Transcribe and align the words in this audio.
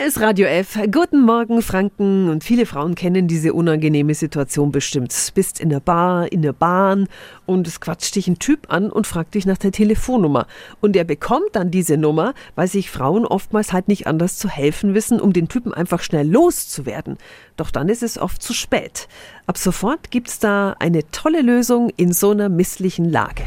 Hier 0.00 0.08
ist 0.08 0.22
Radio 0.22 0.46
F. 0.46 0.78
Guten 0.90 1.20
Morgen, 1.20 1.60
Franken. 1.60 2.30
Und 2.30 2.42
viele 2.42 2.64
Frauen 2.64 2.94
kennen 2.94 3.28
diese 3.28 3.52
unangenehme 3.52 4.14
Situation 4.14 4.72
bestimmt. 4.72 5.14
Bist 5.34 5.60
in 5.60 5.68
der 5.68 5.80
Bar, 5.80 6.32
in 6.32 6.40
der 6.40 6.54
Bahn 6.54 7.06
und 7.44 7.68
es 7.68 7.82
quatscht 7.82 8.16
dich 8.16 8.26
ein 8.26 8.38
Typ 8.38 8.72
an 8.72 8.90
und 8.90 9.06
fragt 9.06 9.34
dich 9.34 9.44
nach 9.44 9.58
der 9.58 9.72
Telefonnummer. 9.72 10.46
Und 10.80 10.96
er 10.96 11.04
bekommt 11.04 11.50
dann 11.52 11.70
diese 11.70 11.98
Nummer, 11.98 12.32
weil 12.54 12.66
sich 12.66 12.90
Frauen 12.90 13.26
oftmals 13.26 13.74
halt 13.74 13.88
nicht 13.88 14.06
anders 14.06 14.38
zu 14.38 14.48
helfen 14.48 14.94
wissen, 14.94 15.20
um 15.20 15.34
den 15.34 15.48
Typen 15.48 15.74
einfach 15.74 16.00
schnell 16.00 16.26
loszuwerden. 16.26 17.18
Doch 17.58 17.70
dann 17.70 17.90
ist 17.90 18.02
es 18.02 18.16
oft 18.16 18.42
zu 18.42 18.54
spät. 18.54 19.06
Ab 19.46 19.58
sofort 19.58 20.10
gibt's 20.10 20.38
da 20.38 20.76
eine 20.78 21.10
tolle 21.10 21.42
Lösung 21.42 21.90
in 21.98 22.14
so 22.14 22.30
einer 22.30 22.48
misslichen 22.48 23.04
Lage. 23.04 23.42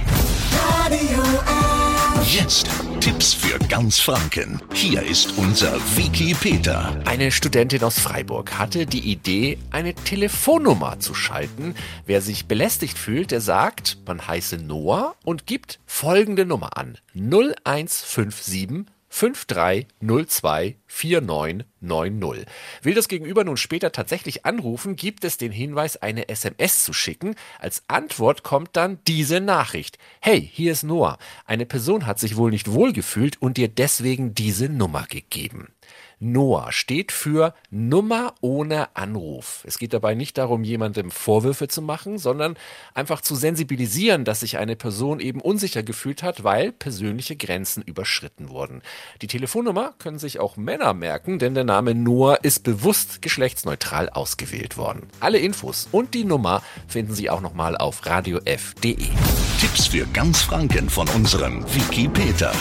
Radio 0.85 1.19
F. 1.23 2.31
Jetzt 2.31 2.82
Tipps 3.03 3.33
für 3.33 3.59
ganz 3.67 3.99
Franken. 3.99 4.61
Hier 4.73 5.03
ist 5.03 5.37
unser 5.37 5.75
Wiki 5.97 6.33
Peter. 6.33 6.97
Eine 7.03 7.33
Studentin 7.33 7.83
aus 7.83 7.99
Freiburg 7.99 8.57
hatte 8.57 8.85
die 8.85 9.11
Idee, 9.11 9.57
eine 9.71 9.93
Telefonnummer 9.93 11.01
zu 11.01 11.13
schalten. 11.13 11.75
Wer 12.05 12.21
sich 12.21 12.45
belästigt 12.45 12.97
fühlt, 12.97 13.31
der 13.31 13.41
sagt, 13.41 13.97
man 14.07 14.25
heiße 14.25 14.55
Noah 14.55 15.17
und 15.25 15.45
gibt 15.47 15.81
folgende 15.85 16.45
Nummer 16.45 16.77
an. 16.77 16.97
0157 17.13 18.85
5302 19.09 20.77
4990. 20.93 22.45
Will 22.83 22.93
das 22.93 23.07
Gegenüber 23.07 23.43
nun 23.43 23.57
später 23.57 23.91
tatsächlich 23.91 24.45
anrufen, 24.45 24.95
gibt 24.95 25.25
es 25.25 25.37
den 25.37 25.51
Hinweis, 25.51 25.97
eine 25.97 26.29
SMS 26.29 26.83
zu 26.83 26.93
schicken. 26.93 27.35
Als 27.59 27.83
Antwort 27.87 28.43
kommt 28.43 28.69
dann 28.73 28.99
diese 29.07 29.41
Nachricht. 29.41 29.97
Hey, 30.21 30.47
hier 30.53 30.71
ist 30.71 30.83
Noah. 30.83 31.17
Eine 31.45 31.65
Person 31.65 32.05
hat 32.05 32.19
sich 32.19 32.37
wohl 32.37 32.51
nicht 32.51 32.71
wohlgefühlt 32.71 33.41
und 33.41 33.57
dir 33.57 33.69
deswegen 33.69 34.35
diese 34.35 34.69
Nummer 34.69 35.05
gegeben. 35.09 35.69
Noah 36.19 36.71
steht 36.71 37.11
für 37.11 37.53
Nummer 37.69 38.33
ohne 38.39 38.95
Anruf. 38.95 39.63
Es 39.67 39.77
geht 39.77 39.93
dabei 39.93 40.15
nicht 40.15 40.37
darum, 40.37 40.63
jemandem 40.63 41.11
Vorwürfe 41.11 41.67
zu 41.67 41.81
machen, 41.81 42.17
sondern 42.17 42.55
einfach 42.93 43.19
zu 43.19 43.35
sensibilisieren, 43.35 44.23
dass 44.23 44.39
sich 44.39 44.57
eine 44.57 44.77
Person 44.77 45.19
eben 45.19 45.41
unsicher 45.41 45.83
gefühlt 45.83 46.23
hat, 46.23 46.45
weil 46.45 46.71
persönliche 46.71 47.35
Grenzen 47.35 47.83
überschritten 47.83 48.49
wurden. 48.49 48.81
Die 49.21 49.27
Telefonnummer 49.27 49.95
können 49.99 50.17
sich 50.17 50.39
auch 50.39 50.55
Männer 50.55 50.82
merken, 50.91 51.39
denn 51.39 51.53
der 51.53 51.63
Name 51.63 51.95
Noah 51.95 52.43
ist 52.43 52.63
bewusst 52.63 53.21
geschlechtsneutral 53.21 54.09
ausgewählt 54.09 54.75
worden. 54.75 55.07
Alle 55.21 55.37
Infos 55.37 55.87
und 55.93 56.13
die 56.13 56.25
Nummer 56.25 56.61
finden 56.87 57.13
Sie 57.13 57.29
auch 57.29 57.39
nochmal 57.39 57.77
auf 57.77 58.05
radiof.de. 58.05 59.07
Tipps 59.61 59.87
für 59.87 60.05
ganz 60.07 60.41
Franken 60.41 60.89
von 60.89 61.07
unserem 61.09 61.63
Wiki 61.73 62.09
Peter. 62.09 62.51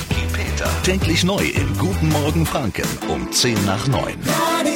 Täglich 0.84 1.24
neu 1.24 1.44
im 1.44 1.76
Guten 1.78 2.10
Morgen 2.10 2.46
Franken 2.46 2.86
um 3.08 3.32
10 3.32 3.64
nach 3.64 3.88
9. 3.88 4.71